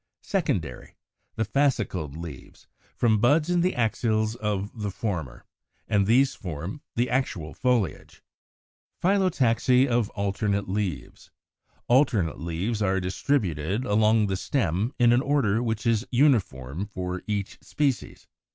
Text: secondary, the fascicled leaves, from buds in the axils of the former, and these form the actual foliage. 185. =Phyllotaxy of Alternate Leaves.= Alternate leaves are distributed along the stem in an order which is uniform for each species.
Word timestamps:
secondary, 0.23 0.95
the 1.35 1.45
fascicled 1.45 2.17
leaves, 2.17 2.65
from 2.95 3.19
buds 3.19 3.51
in 3.51 3.61
the 3.61 3.75
axils 3.75 4.33
of 4.37 4.81
the 4.81 4.89
former, 4.89 5.45
and 5.87 6.07
these 6.07 6.33
form 6.33 6.81
the 6.95 7.07
actual 7.07 7.53
foliage. 7.53 8.23
185. 9.01 9.57
=Phyllotaxy 9.57 9.87
of 9.87 10.09
Alternate 10.17 10.67
Leaves.= 10.67 11.29
Alternate 11.87 12.39
leaves 12.39 12.81
are 12.81 12.99
distributed 12.99 13.85
along 13.85 14.25
the 14.25 14.35
stem 14.35 14.91
in 14.97 15.13
an 15.13 15.21
order 15.21 15.61
which 15.61 15.85
is 15.85 16.03
uniform 16.09 16.87
for 16.87 17.21
each 17.27 17.59
species. 17.61 18.27